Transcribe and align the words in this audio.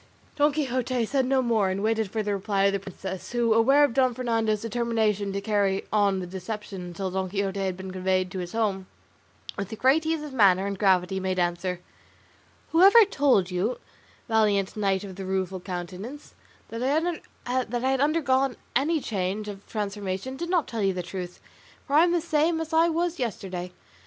Don 0.35 0.51
Quixote 0.51 1.05
said 1.05 1.27
no 1.27 1.43
more, 1.43 1.69
and 1.69 1.83
waited 1.83 2.09
for 2.09 2.23
the 2.23 2.33
reply 2.33 2.63
of 2.63 2.73
the 2.73 2.79
princess, 2.79 3.33
who 3.33 3.53
aware 3.53 3.83
of 3.83 3.93
Don 3.93 4.15
Fernando's 4.15 4.61
determination 4.63 5.31
to 5.31 5.41
carry 5.41 5.85
on 5.93 6.17
the 6.17 6.25
deception 6.25 6.81
until 6.81 7.11
Don 7.11 7.29
Quixote 7.29 7.59
had 7.59 7.77
been 7.77 7.91
conveyed 7.91 8.31
to 8.31 8.39
his 8.39 8.53
home, 8.53 8.87
with 9.59 9.77
great 9.77 10.03
ease 10.07 10.23
of 10.23 10.33
manner 10.33 10.65
and 10.65 10.79
gravity 10.79 11.19
made 11.19 11.37
answer, 11.37 11.81
"Whoever 12.71 13.05
told 13.05 13.51
you, 13.51 13.77
valiant 14.27 14.75
Knight 14.75 15.03
of 15.03 15.17
the 15.17 15.23
Rueful 15.25 15.59
Countenance, 15.59 16.33
that 16.69 16.81
I 16.81 17.79
had 17.91 18.01
undergone 18.01 18.55
any 18.75 18.99
change 19.01 19.47
or 19.47 19.59
transformation 19.67 20.35
did 20.35 20.49
not 20.49 20.67
tell 20.67 20.81
you 20.81 20.93
the 20.93 21.03
truth, 21.03 21.39
for 21.85 21.93
I 21.95 22.03
am 22.05 22.11
the 22.11 22.21
same 22.21 22.59
as 22.59 22.73
I 22.73 22.89
was 22.89 23.19
yesterday. 23.19 23.71